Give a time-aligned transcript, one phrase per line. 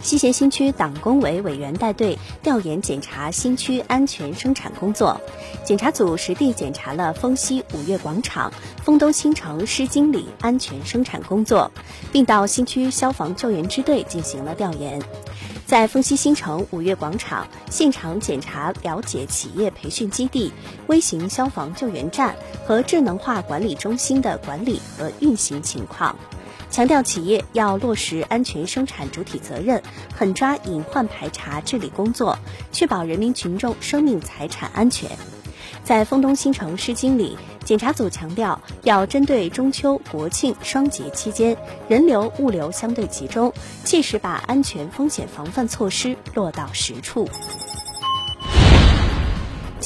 [0.00, 5.20] 西咸新区党工委委员带队调研检查新区安全生产工作。
[5.64, 8.50] 检查组实地检查了丰西五月广场、
[8.82, 11.70] 丰东新城施经理安全生产工作，
[12.12, 15.00] 并到新区消防救援支队进行了调研。
[15.66, 20.50] 在丰西新城五月广场现场检查了解企业培训基地、
[20.86, 22.34] 微型消防救援站
[22.66, 26.16] 和智能化管理中心的管理和运行情况。
[26.70, 29.82] 强调企业要落实安全生产主体责任，
[30.14, 32.38] 狠抓隐患排查治理工作，
[32.72, 35.10] 确保人民群众生命财产安全。
[35.84, 41.56] 在丰东新城施经理，检查组强调要针对中秋、国庆双节期间
[41.88, 43.52] 人流物流相对集中，
[43.84, 47.26] 切实把安全风险防范措施落到实处。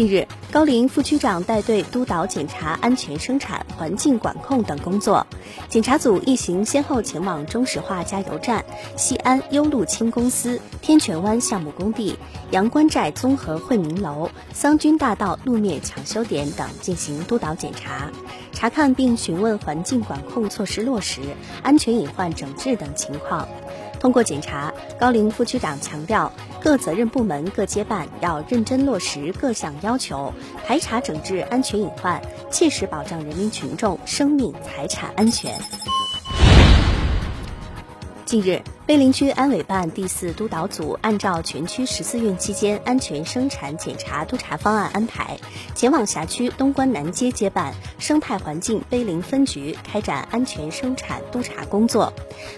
[0.00, 5.26] 近日，高陵副区长带队督导检查安全生产、环境管控等工作。
[5.68, 8.64] 检查组一行先后前往中石化加油站、
[8.96, 12.16] 西安优路清公司、天泉湾项目工地、
[12.50, 18.10] 阳关寨综合惠民楼、桑军大道路面抢修点等进行督导检查，
[18.52, 21.20] 查看并询问环境管控措施落实、
[21.62, 23.46] 安全隐患整治等情况。
[24.00, 30.32] 通过检查，高陵副区长强调，各责任部门各街办要认真落实各项要求，
[30.66, 32.20] 排查整治安全隐患，
[32.50, 35.54] 切实保障人民群众生命财产安全。
[38.24, 45.38] 近日，碑林区安委办第四督导组按照全区十四运期间安全生产检查督查方案安排，
[45.76, 52.12] 前往辖区东关南街街办生态环境碑林分局开展安全生产督查工作。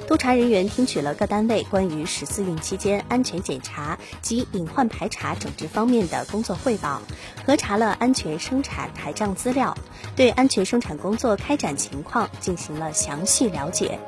[0.09, 7.03] 督查人员听取了各单位关于十四运期间安全检查及隐患排查整治方面的工作汇报，
[7.45, 9.77] 核查了安全生产台账资料，
[10.17, 13.99] 对安全生产工作开展情况进行了详细了解，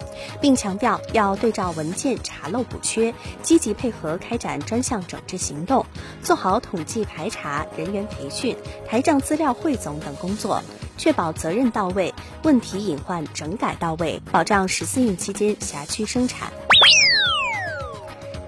[0.40, 5.84] 并强调要对照文件查漏补缺，积极配合开展专项整治行动，
[6.22, 10.62] 做好统计排查、人员培训、台账资料汇总等工作，
[10.96, 16.52] 确保责任到位、问题隐患整改到位，保障十四运期间辖区生产。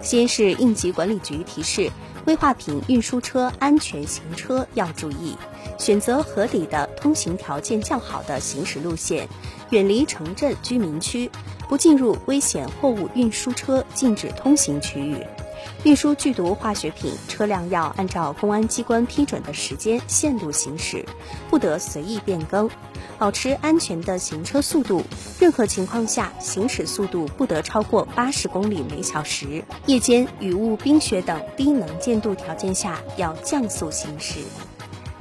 [0.02, 1.90] 西安市应急管理局提示：
[2.26, 5.36] 危化品运输车安全行车要注意，
[5.78, 9.28] 选择合理的、通行条件较好的行驶路线，
[9.70, 11.28] 远离城镇居民区。
[11.68, 15.16] 不进入危险货物运输车禁止通行区域，
[15.84, 21.04] 运输剧毒化学品车辆要按照公安机关批准的时间线路行驶，
[21.50, 22.70] 不得随意变更，
[23.18, 25.02] 保持安全的行车速度，
[25.40, 29.64] 任何情况下行驶速度不得超过八十公里每小时。
[29.86, 34.40] 夜间雨雾、冰雪等低能见度条件下要降速行驶。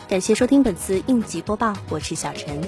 [0.07, 2.61] 感谢收听本次应急播报，我是小陈。